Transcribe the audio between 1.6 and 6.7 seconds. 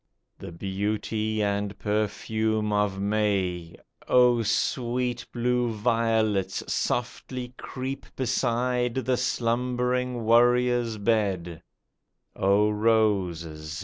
perfume of May! O sweet blue violets!